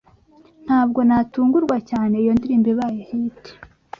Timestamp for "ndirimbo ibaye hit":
2.37-3.41